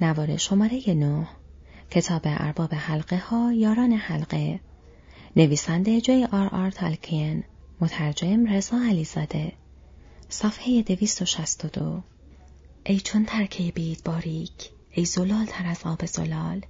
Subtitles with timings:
[0.00, 1.28] نوار شماره 9
[1.90, 4.60] کتاب ارباب حلقه ها یاران حلقه.
[5.36, 7.44] نویسنده جی آر آر تالکین.
[7.80, 9.52] مترجم رضا علیزاده.
[10.28, 12.02] صفحه 262
[12.86, 16.66] ای چون ترکه بید باریک ای زلال تر از آب زلال.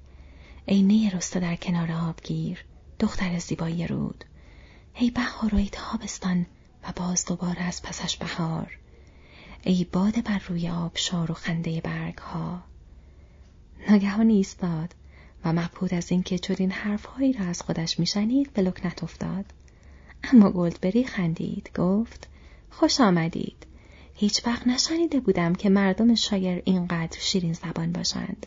[0.66, 2.64] ای نی رسته در کنار آبگیر
[2.98, 4.24] دختر زیبایی رود.
[4.94, 6.46] ای بهار و ای تابستان
[6.82, 8.78] و باز دوباره از پسش بهار.
[9.62, 12.62] ای باد بر روی آبشار و خنده برگ ها
[13.88, 14.94] ناگهان ایستاد
[15.44, 19.44] و مبهود از اینکه چنین حرفهایی را از خودش میشنید به لکنت افتاد.
[20.22, 22.28] اما گلدبری خندید گفت
[22.70, 23.66] خوش آمدید.
[24.14, 28.46] هیچ وقت نشنیده بودم که مردم شایر اینقدر شیرین زبان باشند.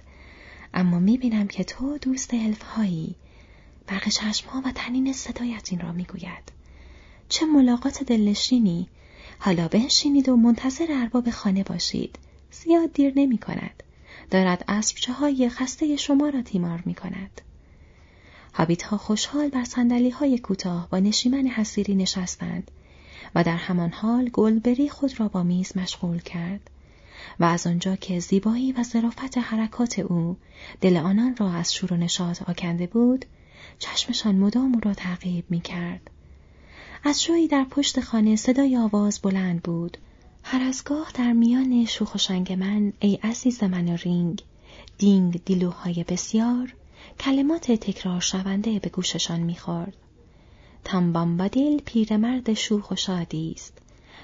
[0.73, 3.15] اما می‌بینم که تو دوست الفهایی.
[3.87, 6.51] برق چشمها و تنین صدایت این را می‌گوید.
[7.29, 8.87] چه ملاقات دلنشینی.
[9.39, 12.19] حالا بنشینید و منتظر ارباب خانه باشید.
[12.51, 13.83] زیاد دیر نمی کند
[14.29, 17.41] دارد اسبچه های خسته شما را تیمار می کند.
[18.53, 22.71] حابیت ها خوشحال بر سندلی های کوتاه با نشیمن حسیری نشستند
[23.35, 26.69] و در همان حال گلبری خود را با میز مشغول کرد
[27.39, 30.37] و از آنجا که زیبایی و ظرافت حرکات او
[30.81, 33.25] دل آنان را از شور و نشاط آکنده بود
[33.79, 36.09] چشمشان مدام او را تعقیب می کرد.
[37.03, 39.97] از جایی در پشت خانه صدای آواز بلند بود
[40.51, 44.43] هر از گاه در میان شوخ و شنگ من ای عزیز من رینگ
[44.97, 46.73] دینگ دیلوهای بسیار
[47.19, 49.93] کلمات تکرار شونده به گوششان می‌خورد.
[50.83, 53.73] تنبامبادیل پیرمرد شوخ و شادی است.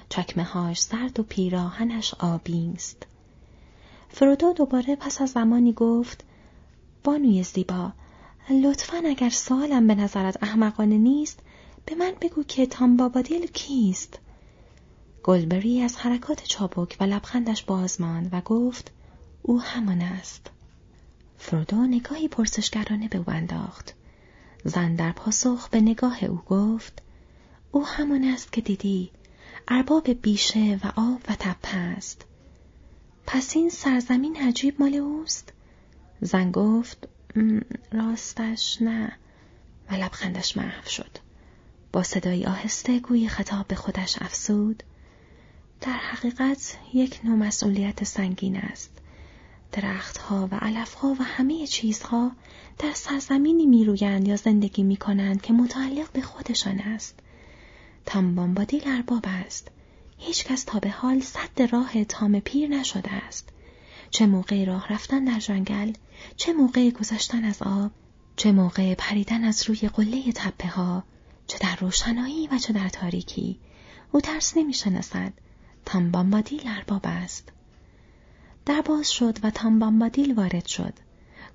[0.08, 3.06] چکمه هاش زرد و پیراهنش آبی است.
[4.08, 6.24] فرودو دوباره پس از زمانی گفت
[7.04, 7.92] بانوی زیبا
[8.50, 11.38] لطفا اگر سوالم به نظرت احمقانه نیست
[11.86, 14.18] به من بگو که تامبابادیل کیست.
[15.26, 18.90] گلبری از حرکات چابک و لبخندش باز ماند و گفت
[19.42, 20.50] او همان است.
[21.38, 23.94] فرودو نگاهی پرسشگرانه به او انداخت.
[24.64, 27.02] زن در پاسخ به نگاه او گفت
[27.70, 29.10] او همان است که دیدی
[29.68, 32.24] ارباب بیشه و آب و تپه است.
[33.26, 35.52] پس این سرزمین عجیب مال اوست؟
[36.20, 37.08] زن گفت
[37.92, 39.12] راستش نه
[39.90, 41.18] و لبخندش محو شد.
[41.92, 44.82] با صدایی آهسته گوی خطاب به خودش افسود
[45.80, 48.90] در حقیقت یک نوع مسئولیت سنگین است.
[49.72, 52.32] درختها و علفها و همه چیزها
[52.78, 57.18] در سرزمینی میرویند یا زندگی می کنند که متعلق به خودشان است.
[58.06, 59.68] تنبامبادی ارباب است.
[60.18, 63.48] هیچکس تا به حال صد راه تام پیر نشده است.
[64.10, 65.92] چه موقع راه رفتن در جنگل،
[66.36, 67.90] چه موقع گذشتن از آب،
[68.36, 71.04] چه موقع پریدن از روی قله تپه ها،
[71.46, 73.58] چه در روشنایی و چه در تاریکی.
[74.12, 75.32] او ترس نمی شناسد
[75.86, 77.52] تامبامبادیل ارباب است.
[78.66, 80.92] در باز شد و تامبامبادیل وارد شد.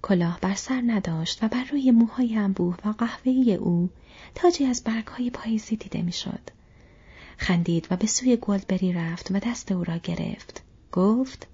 [0.02, 3.90] کلاه بر سر نداشت و بر روی موهای انبوه و قهوه‌ای او
[4.36, 6.50] تاجی از برگهای پاییزی دیده می‌شد.
[7.38, 10.64] خندید و به سوی گلدبری رفت و دست او را گرفت.
[10.92, 11.48] گفت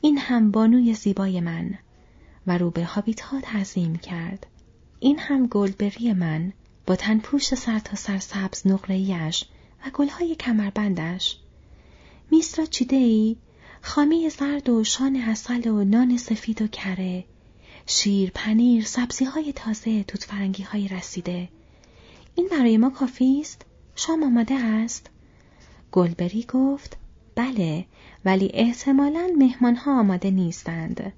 [0.00, 1.78] این هم بانوی زیبای من
[2.46, 4.46] و رو به هابیت ها تعظیم کرد.
[5.00, 6.52] این هم گلدبری من
[6.86, 9.44] با تنپوش سر تا سر سبز نقرهیش
[9.86, 11.38] و گلهای کمربندش
[12.30, 13.36] میس را چیده ای؟
[13.82, 17.24] خامی زرد و شان حسل و نان سفید و کره
[17.86, 21.48] شیر، پنیر، سبزی های تازه، توت فرنگی های رسیده
[22.34, 23.62] این برای ما کافی است؟
[23.96, 25.10] شام آماده است؟
[25.92, 26.96] گلبری گفت
[27.34, 27.86] بله
[28.24, 31.12] ولی احتمالا مهمان ها آماده نیستند.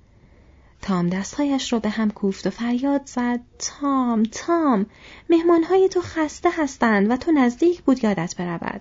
[0.82, 4.86] تام دستهایش را به هم کوفت و فریاد زد تام تام
[5.30, 8.80] مهمانهای تو خسته هستند و تو نزدیک بود یادت برود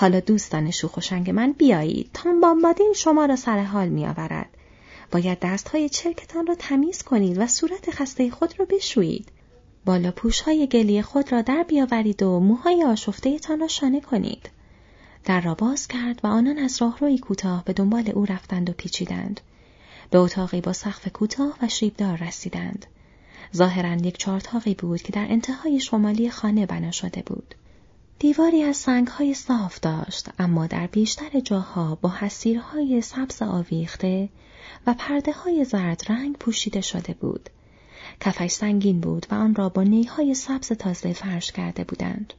[0.00, 4.48] حالا دوستان شوخ و شنگ من بیایید تام بامبادین شما را سر حال می آورد.
[5.10, 9.28] باید دستهای چرکتان را تمیز کنید و صورت خسته خود را بشویید.
[9.84, 14.50] بالا پوش های گلی خود را در بیاورید و موهای آشفته تان را شانه کنید.
[15.24, 19.40] در را باز کرد و آنان از راهروی کوتاه به دنبال او رفتند و پیچیدند.
[20.10, 22.86] به اتاقی با سقف کوتاه و شیبدار رسیدند.
[23.56, 27.54] ظاهرا یک چارتاقی بود که در انتهای شمالی خانه بنا شده بود.
[28.20, 34.28] دیواری از سنگهای صاف داشت اما در بیشتر جاها با حسیرهای سبز آویخته
[34.86, 37.50] و پرده های زرد رنگ پوشیده شده بود.
[38.20, 42.32] کفش سنگین بود و آن را با نیهای سبز تازه فرش کرده بودند.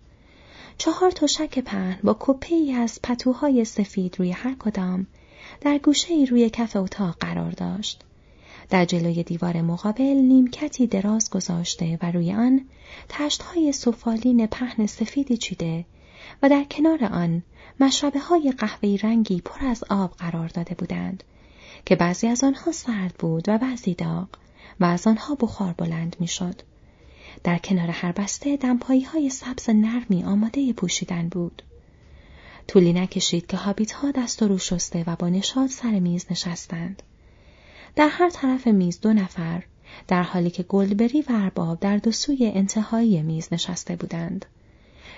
[0.78, 5.08] چهار تشک پهن با کپه ای از پتوهای سفید روی هر کدام
[5.62, 8.04] در گوشه ای روی کف اتاق قرار داشت.
[8.70, 12.66] در جلوی دیوار مقابل نیمکتی دراز گذاشته و روی آن
[13.10, 15.86] تشتهای سفالین پهن سفیدی چیده
[16.44, 17.44] و در کنار آن
[17.80, 21.24] مشربه های قهوه‌ای رنگی پر از آب قرار داده بودند
[21.86, 24.28] که بعضی از آنها سرد بود و بعضی داغ
[24.80, 26.62] و از آنها بخار بلند می‌شد.
[27.44, 31.62] در کنار هر بسته دمپایی های سبز نرمی آماده پوشیدن بود.
[32.68, 37.04] طولی نکشید که هابیت ها دست رو شسته و با نشاد سر میز نشستند.
[38.00, 39.64] در هر طرف میز دو نفر
[40.08, 44.46] در حالی که گلدبری و ارباب در دو سوی انتهایی میز نشسته بودند.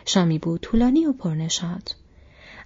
[0.06, 1.96] شامی بود طولانی و پرنشاد.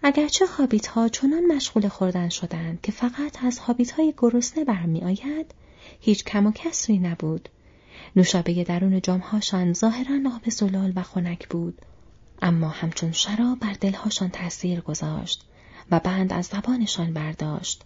[0.04, 5.54] اگرچه هابیت ها چنان مشغول خوردن شدند که فقط از هابیت های گرسنه برمی آید،
[6.00, 7.50] هیچ کم و کسری نبود.
[8.16, 11.82] نوشابه درون جامهاشان ظاهرا آب زلال و خنک بود
[12.42, 15.46] اما همچون شراب بر دلهاشان تأثیر گذاشت
[15.92, 17.84] و بند از زبانشان برداشت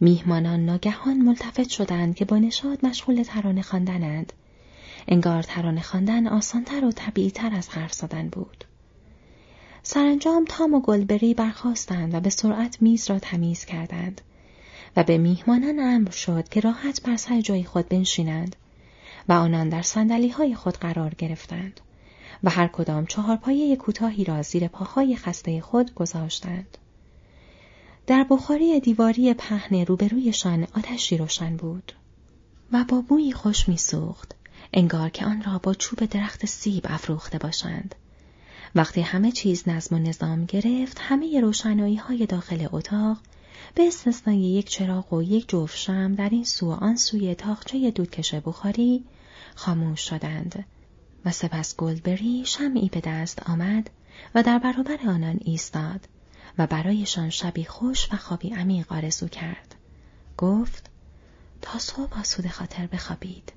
[0.00, 4.32] میهمانان ناگهان ملتفت شدند که با نشاد مشغول ترانه خواندنند
[5.08, 8.64] انگار ترانه خواندن آسانتر و طبیعیتر از حرف زدن بود
[9.82, 14.20] سرانجام تام و گلبری برخواستند و به سرعت میز را تمیز کردند
[14.96, 18.56] و به میهمانان امر شد که راحت بر سر جای خود بنشینند
[19.28, 21.80] و آنان در سندلی های خود قرار گرفتند
[22.44, 26.78] و هر کدام چهار پایه کوتاهی را زیر پاهای خسته خود گذاشتند.
[28.06, 31.92] در بخاری دیواری پهن روبرویشان آتشی روشن بود
[32.72, 34.34] و با بویی خوش میسوخت
[34.72, 37.94] انگار که آن را با چوب درخت سیب افروخته باشند.
[38.74, 43.16] وقتی همه چیز نظم و نظام گرفت همه روشنایی های داخل اتاق
[43.74, 45.86] به استثنای یک چراغ و یک جفت
[46.16, 49.04] در این سو و آن سوی تاقچه دودکش بخاری
[49.54, 50.64] خاموش شدند
[51.24, 53.90] و سپس گلدبری شمعی به دست آمد
[54.34, 56.08] و در برابر آنان ایستاد
[56.58, 59.74] و برایشان شبی خوش و خوابی عمیق آرزو کرد.
[60.38, 60.90] گفت
[61.62, 63.52] تا صبح آسود خاطر بخوابید.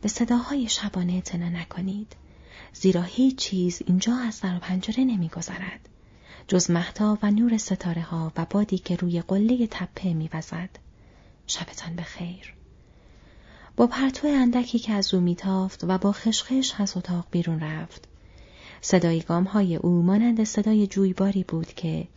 [0.00, 2.16] به صداهای شبانه اعتنا نکنید.
[2.72, 5.88] زیرا هیچ چیز اینجا از در و پنجره نمیگذرد.
[6.48, 10.70] جز مهتا و نور ستاره ها و بادی که روی قله تپه میوزد.
[11.46, 12.54] شبتان بخیر.
[13.76, 18.08] با پرتو اندکی که از او میتافت و با خشخش از اتاق بیرون رفت.
[18.80, 22.08] صدای گام های او مانند صدای جویباری بود که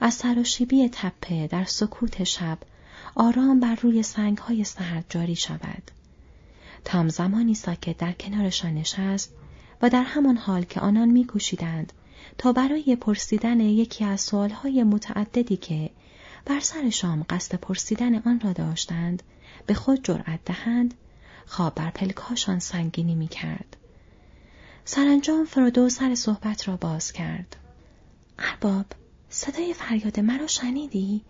[0.00, 2.58] از سراشیبی تپه در سکوت شب
[3.14, 5.90] آرام بر روی سنگ های سرد جاری شود.
[6.84, 9.32] تام زمانی ساکت در کنارشان نشست
[9.82, 11.92] و در همان حال که آنان میکوشیدند
[12.38, 15.90] تا برای پرسیدن یکی از سوالهای متعددی که
[16.44, 19.22] بر سر شام قصد پرسیدن آن را داشتند
[19.66, 20.94] به خود جرأت دهند
[21.46, 23.76] خواب بر پلکاشان سنگینی می کرد.
[24.84, 27.56] سرانجام فرودو سر صحبت را باز کرد.
[28.38, 28.86] ارباب
[29.32, 31.22] صدای فریاد مرا شنیدی؟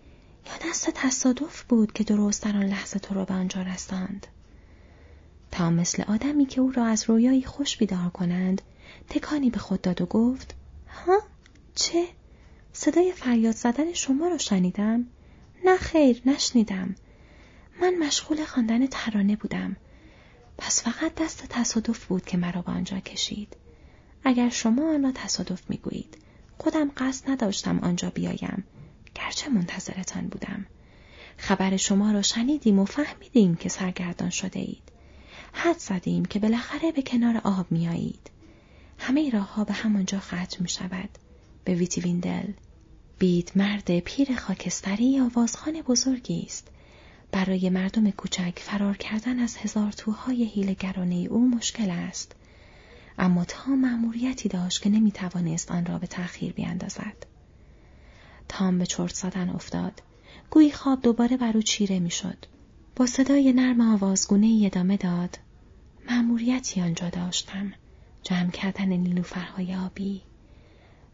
[0.46, 4.26] یا دست تصادف بود که درست در آن لحظه تو را به آنجا رساند؟
[5.50, 8.62] تا مثل آدمی که او را از رویایی خوش بیدار کنند
[9.08, 10.54] تکانی به خود داد و گفت
[10.88, 11.18] ها
[11.74, 12.08] چه؟
[12.72, 15.06] صدای فریاد زدن شما را شنیدم؟
[15.64, 16.94] نه خیر نشنیدم
[17.80, 19.76] من مشغول خواندن ترانه بودم
[20.58, 23.56] پس فقط دست تصادف بود که مرا به آنجا کشید
[24.24, 26.16] اگر شما آن را تصادف می‌گویید
[26.60, 28.64] خودم قصد نداشتم آنجا بیایم.
[29.14, 30.66] گرچه منتظرتان بودم.
[31.36, 34.82] خبر شما را شنیدیم و فهمیدیم که سرگردان شده اید
[35.52, 38.30] حد زدیم که بالاخره به کنار آب میایید
[38.98, 41.08] همه راه ها به همانجا ختم می شود
[41.64, 42.52] به ویتی ویندل
[43.18, 46.68] بید مرد پیر خاکستری آوازخان بزرگی است.
[47.32, 52.34] برای مردم کوچک فرار کردن از هزار توهای هیلگرانه او مشکل است.
[53.18, 57.26] اما تا مأموریتی داشت که نمی توانست آن را به تأخیر بیاندازد.
[58.48, 60.02] تام به چرت زدن افتاد.
[60.50, 62.46] گویی خواب دوباره بر او چیره می‌شد.
[62.96, 65.38] با صدای نرم آوازگونه ادامه داد.
[66.10, 67.72] مأموریتی آنجا داشتم.
[68.22, 70.22] جمع کردن نیلوفرهای آبی.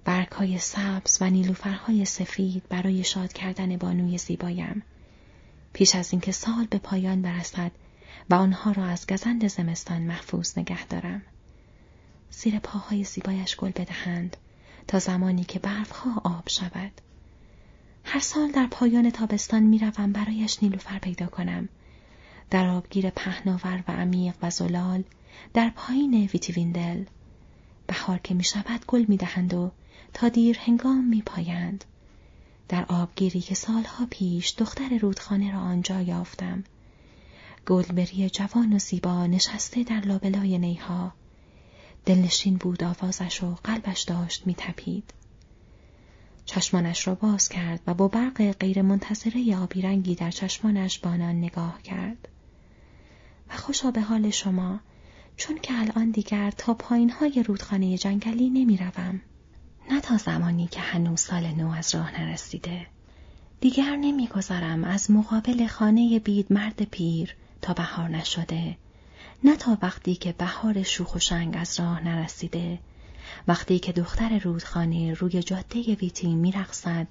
[0.04, 4.82] برگهای سبز و نیلوفرهای سفید برای شاد کردن بانوی زیبایم.
[5.72, 7.72] پیش از اینکه سال به پایان برسد
[8.30, 11.22] و آنها را از گزند زمستان محفوظ نگه دارم.
[12.30, 14.36] زیر پاهای زیبایش گل بدهند
[14.88, 16.92] تا زمانی که برفها آب شود.
[18.04, 21.68] هر سال در پایان تابستان می‌روم برایش نیلوفر پیدا کنم.
[22.50, 25.04] در آبگیر پهناور و عمیق و زلال
[25.54, 27.04] در پایین ویتیویندل
[27.86, 29.70] بهار که می شود گل می دهند و
[30.14, 31.84] تا دیر هنگام می پایند.
[32.68, 36.64] در آبگیری که سالها پیش دختر رودخانه را آنجا یافتم.
[37.66, 41.12] گلبری جوان و زیبا نشسته در لابلای نیها.
[42.06, 45.14] دلنشین بود آوازش و قلبش داشت میتپید.
[46.44, 48.54] چشمانش را باز کرد و با برق
[49.62, 52.28] آبی رنگی در چشمانش بانان نگاه کرد.
[53.50, 54.80] و خوشا به حال شما
[55.36, 59.20] چون که الان دیگر تا پایین های رودخانه جنگلی نمی روم.
[59.90, 62.86] نه تا زمانی که هنوز سال نو از راه نرسیده
[63.60, 68.76] دیگر نمیگذرم از مقابل خانه بید مرد پیر تا بهار نشده
[69.44, 72.78] نه تا وقتی که بهار شوخ و شنگ از راه نرسیده.
[73.48, 77.06] وقتی که دختر رودخانه روی جاده ویتی میرقصد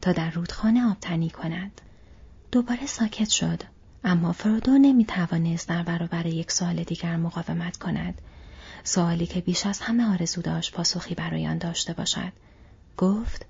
[0.00, 1.80] تا در رودخانه آبتنی کند.
[2.52, 3.62] دوباره ساکت شد
[4.04, 8.20] اما فرودو نمی توانست در برابر یک سال دیگر مقاومت کند.
[8.84, 12.32] سوالی که بیش از همه آرزو داشت پاسخی برای آن داشته باشد.
[12.96, 13.46] گفت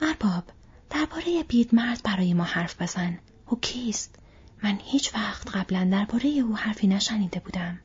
[0.00, 0.44] ارباب
[0.90, 3.18] درباره بید مرد برای ما حرف بزن.
[3.46, 4.19] او کیست؟
[4.62, 7.78] من هیچ وقت قبلا درباره او حرفی نشنیده بودم.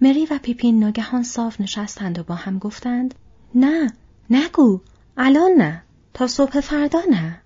[0.00, 3.14] مری و پیپین ناگهان صاف نشستند و با هم گفتند
[3.54, 3.92] نه
[4.30, 4.80] نگو
[5.16, 5.82] الان نه
[6.14, 7.40] تا صبح فردا نه.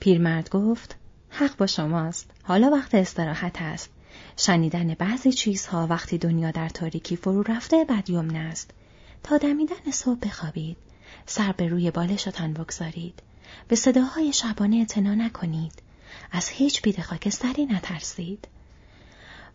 [0.00, 0.96] پیرمرد گفت
[1.30, 3.90] حق با شماست حالا وقت استراحت است.
[4.36, 8.70] شنیدن بعضی چیزها وقتی دنیا در تاریکی فرو رفته بدیوم است
[9.22, 10.76] تا دمیدن صبح بخوابید
[11.26, 13.22] سر به روی بالشتان بگذارید.
[13.68, 15.82] به صداهای شبانه اعتنا نکنید.
[16.32, 18.48] از هیچ بید خاکستری نترسید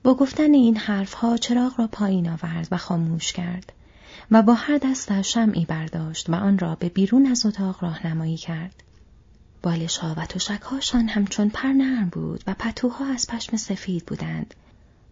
[0.04, 3.74] با گفتن این حرفها چراغ را پایین آورد و خاموش کرد
[4.32, 8.84] و با هر دستش شمعی برداشت و آن را به بیرون از اتاق راهنمایی کرد.
[9.62, 14.54] بالشها و تشکهاشان همچون پر نرم بود و پتوها از پشم سفید بودند.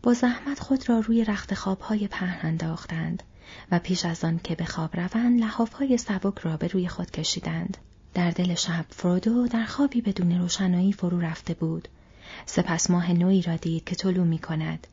[0.04, 3.24] با زحمت خود را روی رخت خوابهای پهن انداختند
[3.72, 7.78] و پیش از آن که به خواب روند لحافهای سبک را به روی خود کشیدند.
[8.18, 11.88] در دل شب فرودو در خوابی بدون روشنایی فرو رفته بود.
[12.46, 14.88] سپس ماه نوی را دید که طلوع می کند.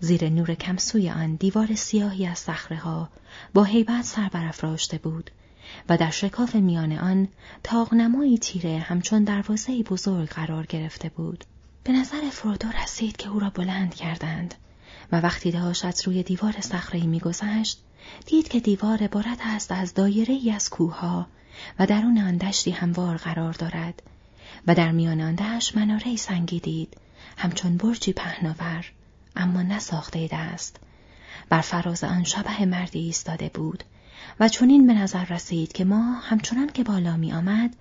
[0.00, 3.08] زیر نور کمسوی آن دیوار سیاهی از ها
[3.54, 5.30] با هیبت سر برافراشته بود
[5.88, 7.28] و در شکاف میان آن
[7.62, 11.44] تاغنمایی تیره همچون دروازه بزرگ قرار گرفته بود.
[11.84, 14.54] به نظر فرودو رسید که او را بلند کردند
[15.12, 17.80] و وقتی داشت از روی دیوار صخره‌ای میگذشت
[18.26, 21.26] دید که دیوار عبارت است از دایره ای از کوهها
[21.78, 24.02] و درون آن دشتی هموار قرار دارد
[24.66, 26.96] و در میان آن دشت مناره سنگی دید
[27.36, 28.92] همچون برجی پهناور
[29.36, 30.76] اما نساخته دست.
[31.48, 33.84] بر فراز آن شبه مردی ایستاده بود
[34.40, 37.76] و چنین به نظر رسید که ما همچنان که بالا می آمد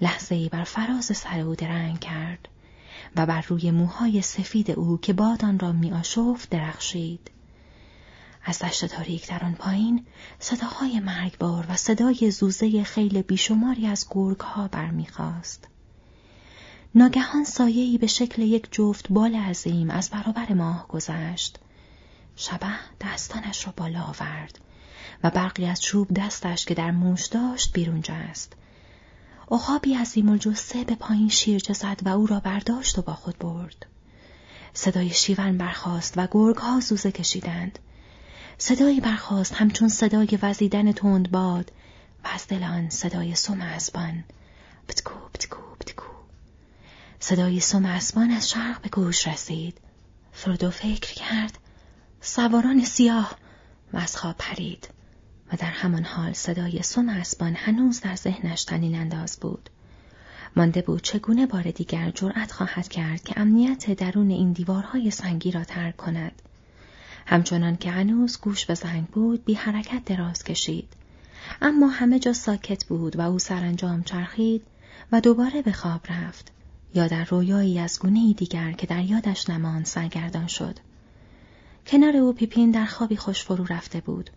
[0.00, 2.48] لحظه ای بر فراز سر او درنگ کرد
[3.16, 7.30] و بر روی موهای سفید او که باد آن را می آشفت درخشید.
[8.44, 10.06] از دشت تاریک در آن پایین
[10.38, 15.68] صداهای مرگبار و صدای زوزه خیل بیشماری از گرگ ها برمیخواست.
[16.94, 21.58] ناگهان سایه‌ای به شکل یک جفت بال عظیم از برابر ماه گذشت.
[22.36, 22.66] شبه
[23.00, 24.58] دستانش را بالا آورد
[25.22, 28.52] و برقی از چوب دستش که در موش داشت بیرون جست.
[29.50, 33.86] عقابی عظیم الجثه به پایین شیرجه زد و او را برداشت و با خود برد.
[34.72, 37.78] صدای شیون برخاست و گرگ ها زوزه کشیدند.
[38.58, 41.72] صدایی برخاست همچون صدای وزیدن تند باد
[42.24, 44.24] و از دل آن صدای سم اسبان.
[44.88, 46.06] پتکو پتکو پتکو.
[47.20, 49.78] صدای سم اسبان از شرق به گوش رسید.
[50.32, 51.58] فرودو فکر کرد
[52.20, 53.36] سواران سیاه
[53.92, 54.88] و از خواب پرید.
[55.52, 59.70] و در همان حال صدای سم اسبان هنوز در ذهنش تنین انداز بود.
[60.56, 65.64] مانده بود چگونه بار دیگر جرأت خواهد کرد که امنیت درون این دیوارهای سنگی را
[65.64, 66.42] ترک کند.
[67.26, 70.88] همچنان که هنوز گوش به زنگ بود بی حرکت دراز کشید.
[71.62, 74.62] اما همه جا ساکت بود و او سرانجام چرخید
[75.12, 76.52] و دوباره به خواب رفت
[76.94, 80.78] یا در رویایی از گونه دیگر که در یادش نماند سرگردان شد.
[81.86, 84.30] کنار او پیپین در خوابی خوش فرو رفته بود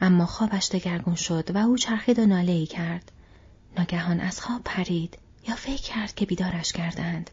[0.00, 3.12] اما خوابش دگرگون شد و او چرخید و ناله ای کرد.
[3.78, 5.18] ناگهان از خواب پرید
[5.48, 7.30] یا فکر کرد که بیدارش کردند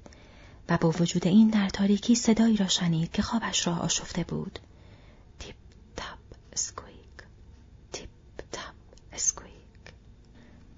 [0.70, 4.60] و با وجود این در تاریکی صدایی را شنید که خوابش را آشفته بود.
[6.56, 7.18] اسکویک.
[7.92, 8.10] تیپ
[8.52, 8.76] تاپ
[9.14, 9.52] اسکویک.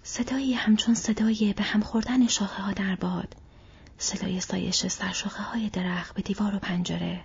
[0.03, 3.35] صدایی همچون صدای به هم خوردن شاخه ها در باد.
[3.97, 7.23] صدای سایش سرشاخه های درخت به دیوار و پنجره.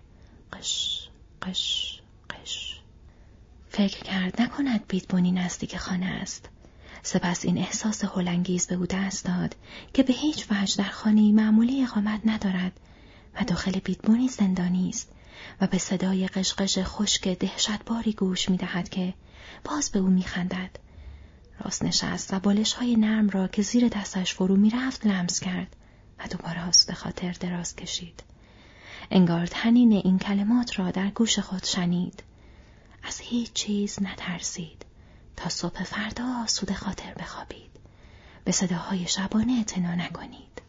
[0.52, 1.09] قش
[1.42, 2.80] قش قش.
[3.68, 6.49] فکر کرد نکند بیتبونی نزدیک خانه است.
[7.02, 9.56] سپس این احساس هلنگیز به او دست داد
[9.94, 12.80] که به هیچ وجه در خانه معمولی اقامت ندارد
[13.35, 15.09] و داخل بیتبونی زندانی است.
[15.61, 19.14] و به صدای قشقش خشک دهشتباری گوش می دهد که
[19.64, 20.70] باز به او می خندد.
[21.61, 25.76] راست نشست و بالش های نرم را که زیر دستش فرو می رفت لمس کرد
[26.18, 28.22] و دوباره آسود خاطر دراز کشید.
[29.11, 32.22] انگار تنین این کلمات را در گوش خود شنید.
[33.02, 34.84] از هیچ چیز نترسید
[35.37, 37.70] تا صبح فردا آسود خاطر بخوابید.
[38.44, 40.62] به صداهای شبانه اعتنا نکنید.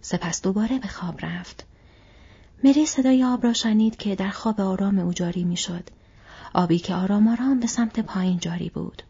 [0.00, 1.66] سپس دوباره به خواب رفت
[2.64, 5.84] مری صدای آب را شنید که در خواب آرام او جاری می‌شد.
[6.54, 9.02] آبی که آرام آرام به سمت پایین جاری بود.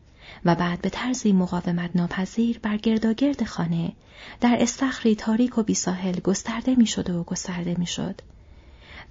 [0.45, 3.93] و بعد به طرزی مقاومت ناپذیر بر گرداگرد خانه
[4.41, 8.21] در استخری تاریک و بیساحل گسترده می‌شد و گسترده می‌شد.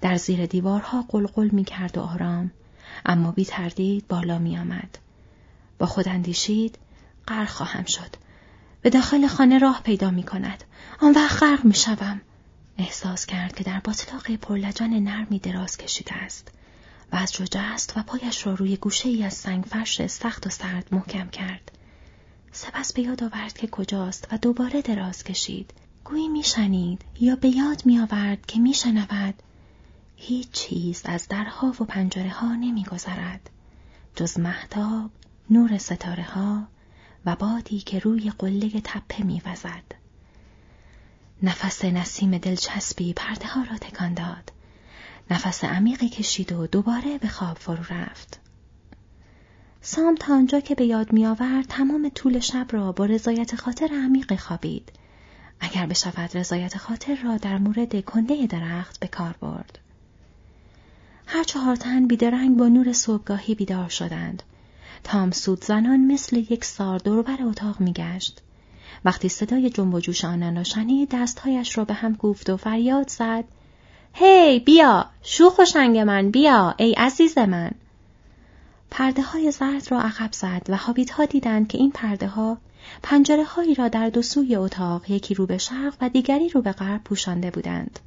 [0.00, 2.50] در زیر دیوارها قلقل می کرد و آرام
[3.06, 4.98] اما بی تردید بالا می آمد.
[5.78, 6.78] با خود اندیشید
[7.28, 8.16] غرق خواهم شد.
[8.82, 10.64] به داخل خانه راه پیدا می کند.
[11.00, 12.20] آن وقت غرق می شوم.
[12.78, 16.52] احساس کرد که در باطلاق پرلجن نرمی دراز کشیده است
[17.12, 20.94] و از جست و پایش را روی گوشه ای از سنگ فرش سخت و سرد
[20.94, 21.72] محکم کرد.
[22.52, 25.72] سپس به یاد آورد که کجاست و دوباره دراز کشید.
[26.04, 29.34] گویی میشنید یا به یاد می آورد که میشنود
[30.16, 32.56] هیچ چیز از درها و پنجره ها.
[34.16, 35.10] جز محتاب،
[35.50, 36.68] نور ستاره ها
[37.26, 40.05] و بادی که روی قله تپه می وزد.
[41.42, 44.52] نفس نسیم دلچسبی پرده ها را تکان داد.
[45.30, 48.40] نفس عمیقی کشید و دوباره به خواب فرو رفت.
[49.80, 53.88] سام تا آنجا که به یاد می آورد تمام طول شب را با رضایت خاطر
[53.92, 54.92] عمیق خوابید.
[55.60, 59.78] اگر بشود رضایت خاطر را در مورد کنده درخت به کار برد.
[61.26, 64.42] هر چهار تن بیدرنگ با نور صبحگاهی بیدار شدند.
[65.04, 68.42] تام سود زنان مثل یک سار دوربر اتاق میگشت.
[69.04, 73.08] وقتی صدای جنب و جوش آنان را شنید دستهایش را به هم کوفت و فریاد
[73.08, 73.44] زد.
[74.14, 75.06] هی بیا!
[75.22, 76.74] شوخ و شنگ من بیا!
[76.76, 77.70] ای عزیز من!
[78.90, 82.58] پرده های زرد را عقب زد و حابیت ها دیدند که این پرده ها
[83.02, 86.72] پنجره هایی را در دو سوی اتاق یکی رو به شرق و دیگری رو به
[86.72, 88.00] غرب پوشانده بودند.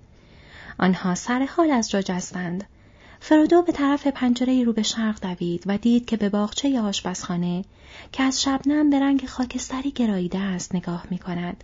[0.79, 2.63] آنها سر حال از جا جستند.
[3.19, 7.65] فرودو به طرف پنجره رو به شرق دوید و دید که به باغچه آشپزخانه
[8.11, 11.63] که از شبنم به رنگ خاکستری گراییده است نگاه می کند.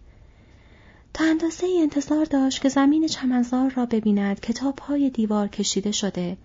[1.13, 6.37] تا اندازه ای انتظار داشت که زمین چمنزار را ببیند کتاب های دیوار کشیده شده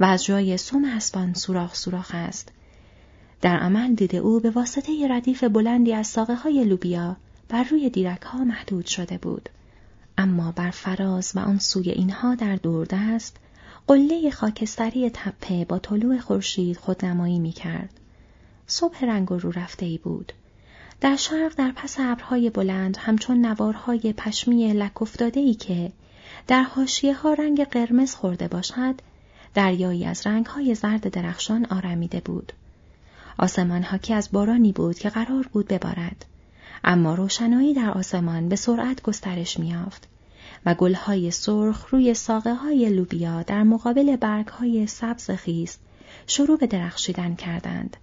[0.00, 2.48] و از جای سوم اسبان سوراخ سوراخ است.
[3.40, 7.16] در عمل دیده او به واسطه ردیف بلندی از ساقه های لوبیا
[7.48, 9.48] بر روی دیرک ها محدود شده بود.
[10.18, 13.36] اما بر فراز و آن سوی اینها در دوردست
[13.88, 17.90] قله خاکستری تپه با طلوع خورشید خودنمایی می کرد.
[18.66, 20.32] صبح رنگ رو رفته ای بود.
[21.00, 25.92] در شرق در پس ابرهای بلند همچون نوارهای پشمی لک افتاده ای که
[26.46, 28.94] در حاشیه ها رنگ قرمز خورده باشد
[29.54, 32.52] دریایی از رنگهای زرد درخشان آرمیده بود.
[33.38, 36.24] آسمان حاکی از بارانی بود که قرار بود ببارد.
[36.84, 40.08] اما روشنایی در آسمان به سرعت گسترش میافت.
[40.66, 45.78] و گلهای سرخ روی ساقه های لوبیا در مقابل برگ های سبز خیز
[46.26, 47.96] شروع به درخشیدن کردند.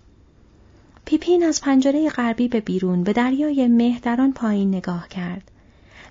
[1.05, 5.51] پیپین از پنجره غربی به بیرون به دریای مه در آن پایین نگاه کرد.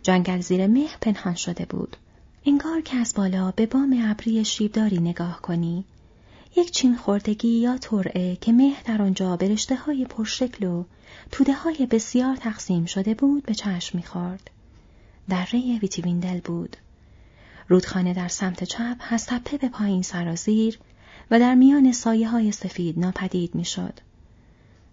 [0.03, 1.97] جنگل زیر مه پنهان شده بود.
[2.47, 5.85] انگار که از بالا به بام ابری شیبداری نگاه کنی.
[6.57, 10.85] یک چین خوردگی یا ترعه که مه در آنجا به رشته های پرشکل و
[11.33, 14.51] توده های بسیار تقسیم شده بود به چشم می‌خورد.
[15.29, 16.77] دره ویتیویندل بود.
[17.69, 20.79] رودخانه در سمت چپ از تپه به پایین سرازیر
[21.31, 24.01] و در میان سایه های سفید ناپدید می‌شد.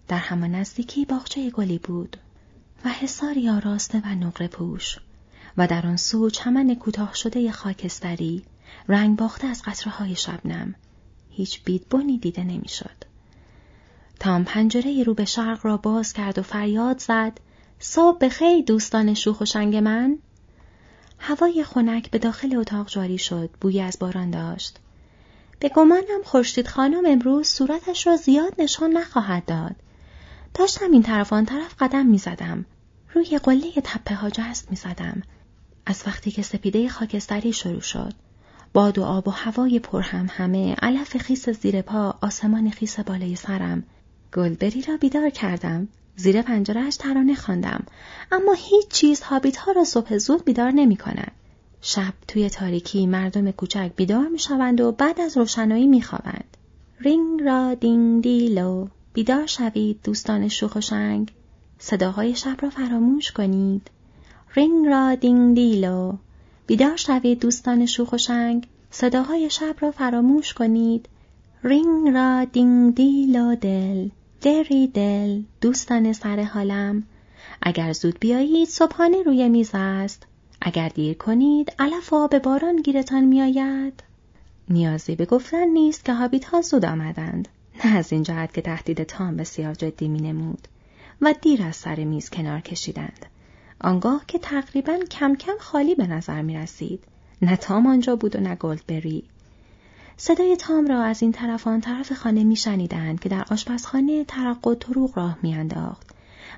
[0.08, 2.16] در همان نزدیکی باغچه گلی بود
[2.84, 4.98] و حساری آراسته و نقره پوش
[5.56, 8.44] و در آن سو چمن کوتاه شده خاکستری
[8.88, 10.74] رنگ باخته از قطره های شبنم
[11.30, 13.04] هیچ بیدبونی دیده نمی‌شد.
[14.20, 17.40] تام پنجره رو به شرق را باز کرد و فریاد زد
[17.84, 20.18] صبح بخیر دوستان شوخ و شنگ من
[21.18, 24.78] هوای خنک به داخل اتاق جاری شد بوی از باران داشت
[25.60, 29.76] به گمانم خورشید خانم امروز صورتش را زیاد نشان نخواهد داد
[30.54, 32.64] داشتم این طرف آن طرف قدم می زدم.
[33.14, 35.22] روی قله تپه ها جست می زدم.
[35.86, 38.14] از وقتی که سپیده خاکستری شروع شد.
[38.72, 43.36] باد و آب و هوای پر هم همه علف خیس زیر پا آسمان خیس بالای
[43.36, 43.82] سرم
[44.34, 47.84] گلبری را بیدار کردم زیر پنجرهش ترانه خواندم.
[48.32, 50.98] اما هیچ چیز هابیت ها را صبح زود بیدار نمی.
[51.80, 56.56] شب توی تاریکی مردم کوچک بیدار می شوند و بعد از روشنایی می خوابند.
[57.00, 61.32] رینگ را دینگ دیلو بیدار شوید دوستان شوخ و شنگ.
[61.78, 63.90] صداهای شب را فراموش کنید.
[64.54, 66.12] رینگ را دینگ دیلو
[66.66, 68.66] بیدار شوید دوستان شوخ و شنگ.
[68.90, 71.08] صداهای شب را فراموش کنید.
[71.62, 74.08] رینگ را دینگ دیلو دل.
[74.42, 77.02] دری دل دوستان سر حالم.
[77.62, 80.26] اگر زود بیایید صبحانه روی میز است.
[80.60, 84.02] اگر دیر کنید علف آب باران گیرتان میآید.
[84.68, 87.48] نیازی به گفتن نیست که هابیت ها زود آمدند.
[87.84, 90.68] نه از این جهت که تهدید تام بسیار جدی می نمود
[91.20, 93.26] و دیر از سر میز کنار کشیدند.
[93.80, 97.04] آنگاه که تقریبا کم کم خالی به نظر می رسید
[97.42, 99.24] نه تام آنجا بود و نه گلدبری.
[100.16, 104.66] صدای تام را از این طرف آن طرف خانه می شنیدند که در آشپزخانه ترق
[104.66, 106.10] و طروق راه می انداخت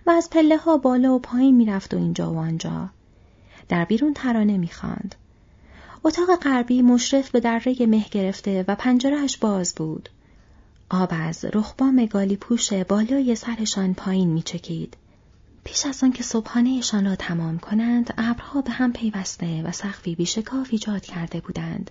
[0.06, 2.88] و از پله ها بالا و پایین می رفت و اینجا و آنجا.
[3.68, 5.14] در بیرون ترانه می خاند.
[6.04, 10.08] اتاق غربی مشرف به دره مه گرفته و پنجرهش باز بود.
[10.90, 14.96] آب از رخبام گالی پوش بالای سرشان پایین می چکید.
[15.64, 21.02] پیش از آنکه صبحانهشان را تمام کنند ابرها به هم پیوسته و سقفی بیشکاف ایجاد
[21.02, 21.90] کرده بودند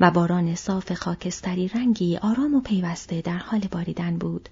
[0.00, 4.48] و باران صاف خاکستری رنگی آرام و پیوسته در حال باریدن بود.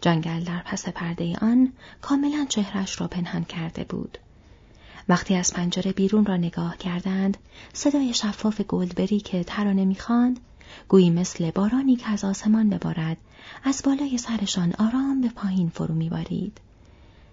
[0.00, 4.18] جنگل در پس پرده آن کاملا چهرش را پنهان کرده بود.
[5.08, 7.36] وقتی از پنجره بیرون را نگاه کردند
[7.72, 10.40] صدای شفاف گلدبری که ترانه می‌خواند
[10.88, 13.16] گویی مثل بارانی که از آسمان ببارد
[13.64, 16.60] از بالای سرشان آرام به پایین فرو میبارید.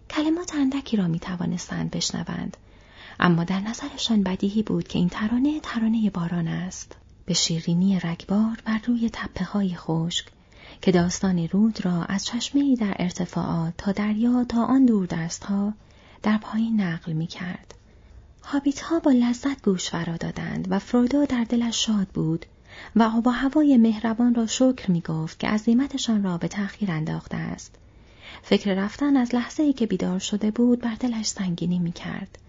[0.09, 2.57] کلمات اندکی را می توانستند بشنوند
[3.19, 6.95] اما در نظرشان بدیهی بود که این ترانه ترانه باران است.
[7.25, 10.25] به شیرینی رگبار بر روی تپه های خشک
[10.81, 15.73] که داستان رود را از چشمه در ارتفاعات تا دریا تا آن دور دست ها
[16.23, 17.73] در پایین نقل می کرد.
[18.43, 22.45] هابیت ها با لذت گوش فرا دادند و فرودو در دلش شاد بود
[22.95, 27.37] و آب و هوای مهربان را شکر می گفت که عظیمتشان را به تأخیر انداخته
[27.37, 27.75] است.
[28.41, 32.39] فکر رفتن از لحظه ای که بیدار شده بود بر دلش سنگینی می کرد.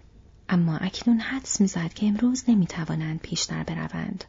[0.49, 4.23] اما اکنون حدس می‌زد که امروز نمی توانند پیشتر بروند.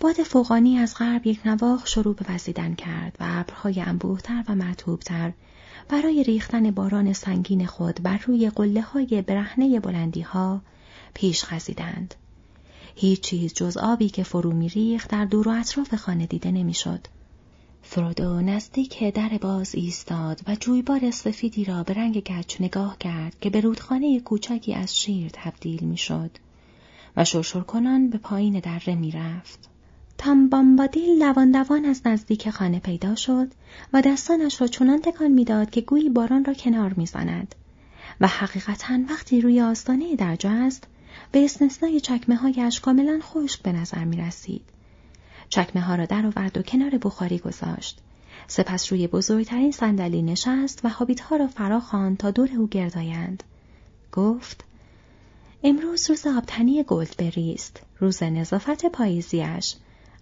[0.00, 5.32] باد فوقانی از غرب یک نواخ شروع به وزیدن کرد و ابرهای انبوهتر و مرتوبتر
[5.88, 10.60] برای ریختن باران سنگین خود بر روی قله های برهنه بلندی ها
[11.14, 12.14] پیش خزیدند.
[12.94, 17.06] هیچ چیز جز آبی که فرو می ریخت در دور و اطراف خانه دیده نمی‌شد.
[17.82, 23.50] فرودو نزدیک در باز ایستاد و جویبار سفیدی را به رنگ گچ نگاه کرد که
[23.50, 26.30] به رودخانه کوچکی از شیر تبدیل می‌شد
[27.16, 29.73] و شرشر کنان به پایین دره می رفت.
[30.18, 33.48] تامبامبادیل دوان دوان از نزدیک خانه پیدا شد
[33.92, 37.54] و دستانش را چنان تکان می‌داد که گویی باران را کنار می‌زند
[38.20, 40.86] و حقیقتا وقتی روی آستانه درجا است
[41.32, 44.62] به استثنای چکمه هایش کاملا خشک به نظر می رسید.
[45.48, 47.98] چکمه ها را در آورد و کنار بخاری گذاشت.
[48.46, 53.42] سپس روی بزرگترین صندلی نشست و حابیت ها را فرا خواند تا دور او گردایند.
[54.12, 54.64] گفت
[55.62, 57.80] امروز روز آبتنی گلدبری است.
[57.98, 59.74] روز نظافت پاییزیش.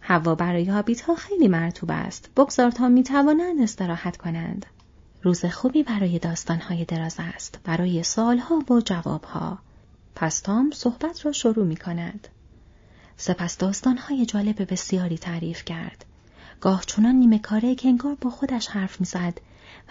[0.02, 2.30] هوا برای هابیت ها خیلی مرتوب است.
[2.36, 4.66] بگذار تا می توانند استراحت کنند.
[5.22, 7.60] روز خوبی برای داستانهای دراز است.
[7.64, 9.58] برای سالها و جوابها.
[10.14, 12.28] پس تام صحبت را شروع می کند.
[13.16, 16.04] سپس داستانهای جالب بسیاری تعریف کرد.
[16.60, 19.40] گاه چنان نیمه کاره که انگار با خودش حرف می‌زد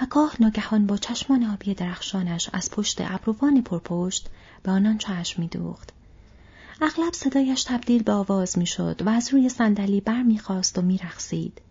[0.02, 4.30] و گاه ناگهان با چشمان آبی درخشانش از پشت ابروان پرپشت
[4.64, 5.94] به آنان چشم میدوخت.
[6.84, 11.62] اغلب صدایش تبدیل به آواز می‌شد و از روی صندلی بر می‌خواست و میرقصید.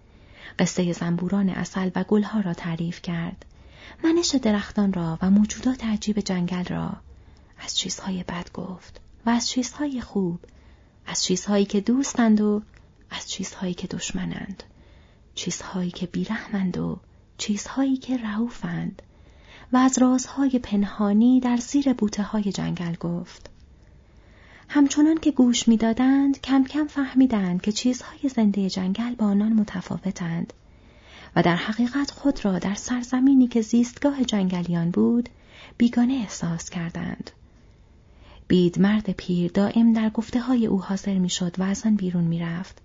[0.58, 3.44] قصه زنبوران اصل و گلها را تعریف کرد.
[4.04, 6.92] منش درختان را و موجودات عجیب جنگل را.
[7.58, 10.40] از چیزهای بد گفت و از چیزهای خوب.
[11.06, 12.62] از چیزهایی که دوستند و
[13.10, 14.62] از چیزهایی که دشمنند.
[15.34, 17.00] چیزهایی که بیرحمند و
[17.38, 19.02] چیزهایی که رعوفند.
[19.72, 23.50] و از رازهای پنهانی در زیر بوته های جنگل گفت.
[24.72, 30.52] همچنان که گوش می‌دادند کم کم فهمیدند که چیزهای زنده جنگل با آنان متفاوتند
[31.36, 35.28] و در حقیقت خود را در سرزمینی که زیستگاه جنگلیان بود
[35.78, 37.30] بیگانه احساس کردند.
[38.48, 42.78] بید مرد پیر دائم در گفته های او حاضر می‌شد و از آن بیرون می‌رفت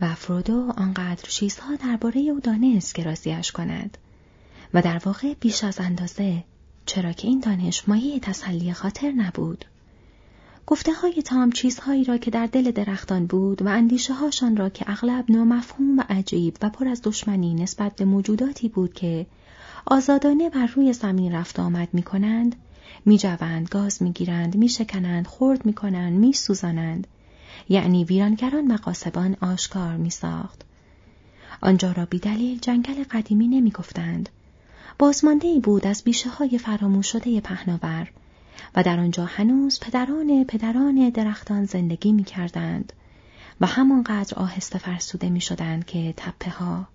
[0.00, 3.98] و فرودو آنقدر چیزها درباره او دانست که راضیش کند
[4.74, 6.44] و در واقع بیش از اندازه
[6.86, 9.64] چرا که این دانش مایه تسلی خاطر نبود.
[10.70, 14.90] گفته های تام چیزهایی را که در دل درختان بود و اندیشه هاشان را که
[14.90, 19.26] اغلب نامفهوم و عجیب و پر از دشمنی نسبت به موجوداتی بود که
[19.86, 22.56] آزادانه بر روی زمین رفت آمد می کنند
[23.04, 27.06] میجوند گاز می‌گیرند میشکنند خرد می‌کنند میسوزانند.
[27.68, 30.64] یعنی ویرانگران و قاسبان آشکار میساخت.
[31.60, 34.28] آنجا را بیدلیل جنگل قدیمی نمی‌گفتند.
[34.98, 38.10] بازمانده ای بود از بیشه های فراموش شده پهناور.
[38.74, 42.92] و در آنجا هنوز پدران پدران درختان زندگی می کردند
[43.60, 46.88] و همانقدر آهسته فرسوده می شدند که تپه ها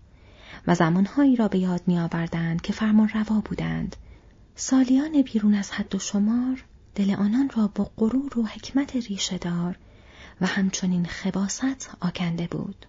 [0.67, 3.95] و زمانهایی را به یاد می آوردند که فرمان روا بودند
[4.55, 6.63] سالیان بیرون از حد و شمار
[6.95, 9.77] دل آنان را با غرور و حکمت ریشه دار
[10.41, 12.85] و همچنین خباست آکنده بود.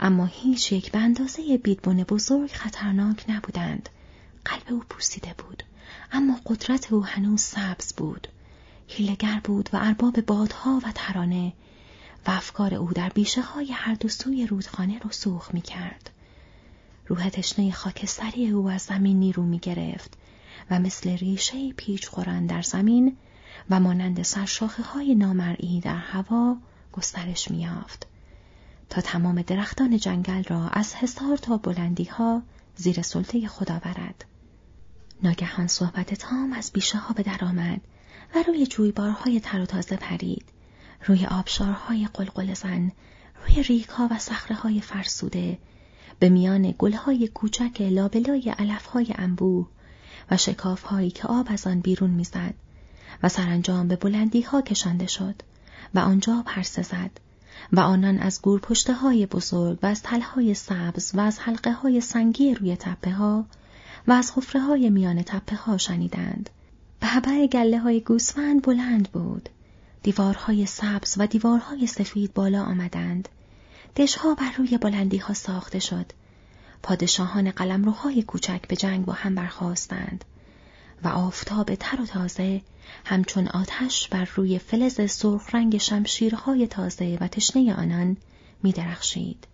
[0.00, 3.88] اما هیچ یک به اندازه بیدبون بزرگ خطرناک نبودند.
[4.44, 5.62] قلب او پوسیده بود.
[6.12, 8.28] اما قدرت او هنوز سبز بود.
[8.88, 11.52] هیلگر بود و ارباب بادها و ترانه
[12.26, 16.10] و افکار او در بیشه های هر دو سوی رودخانه رسوخ می کرد.
[17.06, 20.14] روح تشنه خاکستری او از زمین نیرو می گرفت
[20.70, 23.16] و مثل ریشه پیچ خوران در زمین
[23.70, 26.56] و مانند سرشاخه های نامرئی در هوا
[26.92, 28.06] گسترش می یافت.
[28.90, 32.42] تا تمام درختان جنگل را از حصار تا بلندی ها
[32.76, 34.24] زیر سلطه خدا برد.
[35.22, 37.80] ناگهان صحبت تام از بیشه ها به در آمد
[38.34, 40.44] و روی جویبارهای تر و تازه پرید.
[41.06, 42.92] روی آبشارهای قلقل زن،
[43.42, 44.18] روی ریکها و
[44.54, 45.58] های فرسوده،
[46.18, 49.68] به میان گلهای کوچک لابلای علفهای انبوه
[50.30, 52.54] و شکافهایی که آب از آن بیرون می‌زد
[53.22, 55.34] و سرانجام به بلندی ها کشانده شد
[55.94, 57.20] و آنجا پرسه زد
[57.72, 62.00] و آنان از گور پشته های بزرگ و از تلهای سبز و از حلقه های
[62.00, 63.44] سنگی روی تپه ها
[64.06, 66.50] و از حفره های میان تپه ها شنیدند.
[67.00, 69.48] به گله های گوسفند بلند بود.
[70.02, 73.28] دیوارهای سبز و دیوارهای سفید بالا آمدند.
[73.96, 76.12] دشها بر روی بلندی ها ساخته شد.
[76.82, 80.24] پادشاهان قلمروهای کوچک به جنگ با هم برخواستند
[81.04, 82.62] و آفتاب تر و تازه
[83.04, 88.16] همچون آتش بر روی فلز سرخ رنگ شمشیرهای تازه و تشنه آنان
[88.62, 89.46] می درخشید.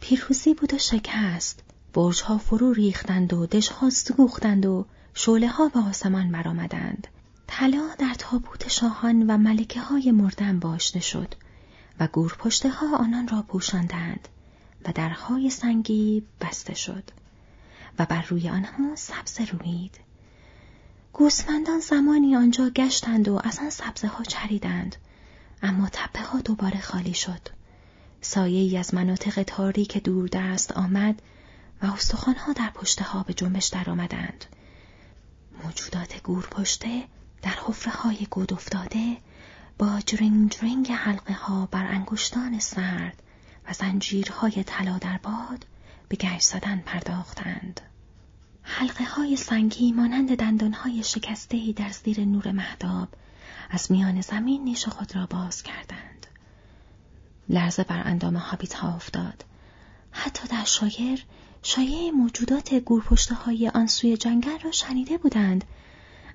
[0.00, 1.62] پیروزی بود و شکست.
[1.94, 7.06] برجها فرو ریختند و دشها سوختند و شعله ها به آسمان برآمدند.
[7.46, 11.34] طلا در تابوت شاهان و ملکه های مردن باشته شد
[12.00, 14.28] و گورپشته ها آنان را پوشاندند
[14.84, 17.04] و درهای سنگی بسته شد
[17.98, 20.00] و بر روی آنها سبز روید.
[21.12, 24.96] گوسفندان زمانی آنجا گشتند و از آن سبزه ها چریدند
[25.62, 27.40] اما تپه ها دوباره خالی شد.
[28.20, 31.22] سایه ای از مناطق تاریک دور دست آمد
[31.82, 31.86] و
[32.36, 34.44] ها در پشته ها به جنبش درآمدند.
[35.64, 37.04] موجودات گور پشته
[37.42, 39.16] در حفره های گود افتاده
[39.78, 43.22] با جرینگ جرینگ حلقه ها بر انگشتان سرد
[43.68, 45.66] و زنجیرهای طلا در باد
[46.08, 47.80] به گشت زدن پرداختند.
[48.62, 53.08] حلقه های سنگی مانند دندان های شکسته در زیر نور مهداب
[53.70, 56.26] از میان زمین نیش خود را باز کردند.
[57.48, 59.44] لرزه بر اندام هابیت ها افتاد.
[60.10, 61.24] حتی در شایر
[61.62, 65.64] شایع موجودات گورپشته های آن سوی جنگل را شنیده بودند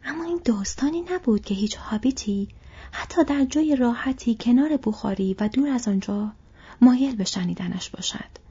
[0.05, 2.47] اما این داستانی نبود که هیچ هابیتی
[2.91, 6.31] حتی در جای راحتی کنار بخاری و دور از آنجا
[6.81, 8.43] مایل به شنیدنش باشد.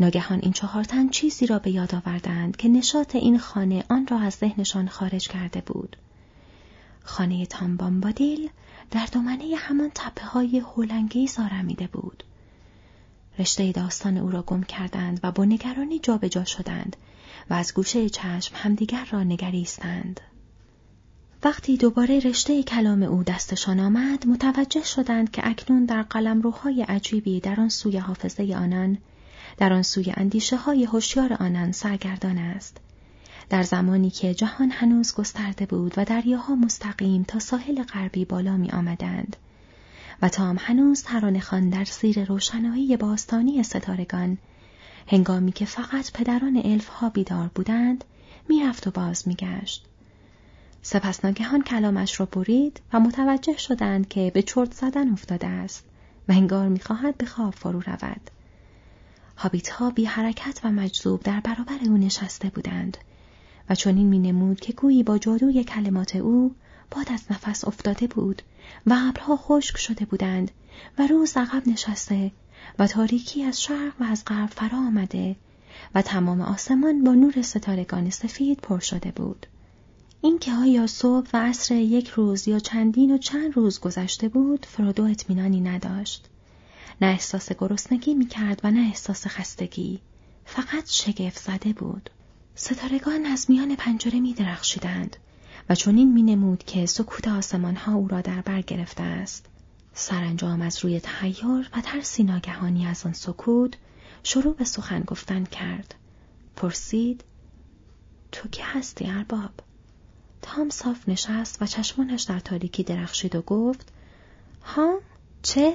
[0.00, 4.18] ناگهان این چهار تن چیزی را به یاد آوردند که نشاط این خانه آن را
[4.18, 5.96] از ذهنشان خارج کرده بود.
[7.04, 8.50] خانه تامبامبادیل
[8.90, 12.24] در دامنه همان تپه های هولنگی آرمیده بود.
[13.38, 16.96] رشته داستان او را گم کردند و با نگرانی جابجا شدند
[17.50, 20.20] و از گوشه چشم همدیگر را نگریستند.
[21.44, 27.60] وقتی دوباره رشته کلام او دستشان آمد متوجه شدند که اکنون در قلمروهای عجیبی در
[27.60, 28.98] آن سوی حافظه آنان
[29.56, 32.76] در آن سوی اندیشه های هوشیار آنان سرگردان است
[33.50, 38.70] در زمانی که جهان هنوز گسترده بود و دریاها مستقیم تا ساحل غربی بالا می
[38.70, 39.36] آمدند
[40.22, 44.38] و تام هنوز ترانه خان در زیر روشنایی باستانی ستارگان
[45.06, 48.04] هنگامی که فقط پدران الف ها بیدار بودند
[48.48, 49.86] می‌رفت و باز میگشت
[50.82, 55.84] سپس ناگهان کلامش را برید و متوجه شدند که به چرت زدن افتاده است
[56.28, 58.30] و انگار می‌خواهد به خواب فرو رود.
[59.36, 62.96] هابیت ها بی حرکت و مجذوب در برابر او نشسته بودند
[63.70, 66.54] و چنین می نمود که گویی با جادوی کلمات او
[66.90, 68.42] باد از نفس افتاده بود
[68.86, 70.50] و ابرها خشک شده بودند
[70.98, 72.32] و روز عقب نشسته
[72.78, 75.36] و تاریکی از شرق و از غرب فرا آمده
[75.94, 79.46] و تمام آسمان با نور ستارگان سفید پر شده بود.
[80.20, 85.04] اینکه آیا صبح و عصر یک روز یا چندین و چند روز گذشته بود فرودو
[85.04, 86.28] اطمینانی نداشت.
[87.00, 90.00] نه احساس گرسنگی می‌کرد و نه احساس خستگی.
[90.44, 92.10] فقط شگفت زده بود.
[92.54, 95.16] ستارگان از میان پنجره می درخشیدند
[95.68, 99.46] و چنین می نمود که سکوت آسمان ها او را در بر گرفته است.
[99.94, 103.74] سرانجام از روی تحیر و ترسی ناگهانی از آن سکوت
[104.22, 105.94] شروع به سخن گفتن کرد.
[106.56, 107.24] پرسید
[108.32, 109.50] تو که هستی ارباب؟
[110.42, 113.92] تام صاف نشست و چشمانش در تاریکی درخشید و گفت
[114.64, 114.98] ها
[115.42, 115.74] چه؟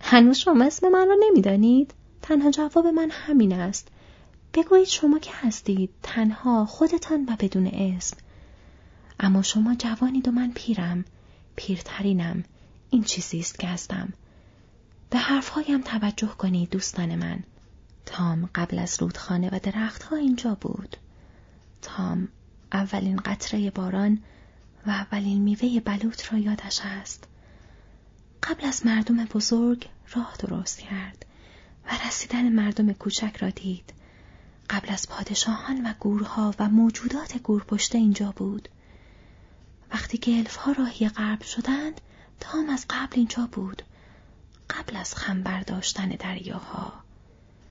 [0.00, 3.88] هنوز شما اسم من را نمی‌دانید؟ تنها جواب من همین است.
[4.54, 8.16] بگویید شما که هستید تنها خودتان و بدون اسم.
[9.20, 11.04] اما شما جوانید و من پیرم.
[11.56, 12.44] پیرترینم.
[12.90, 14.12] این چیزی است که هستم.
[15.10, 17.38] به حرفهایم توجه کنید دوستان من.
[18.06, 20.96] تام قبل از رودخانه و درختها اینجا بود.
[21.82, 22.28] تام
[22.72, 24.22] اولین قطره باران
[24.86, 27.24] و اولین میوه بلوط را یادش است.
[28.42, 31.26] قبل از مردم بزرگ راه درست کرد
[31.86, 33.92] و رسیدن مردم کوچک را دید.
[34.70, 38.68] قبل از پادشاهان و گورها و موجودات گورپشته اینجا بود.
[39.92, 42.00] وقتی گلف ها راهی غرب شدند
[42.40, 43.82] تام از قبل اینجا بود.
[44.70, 47.05] قبل از خم برداشتن دریاها.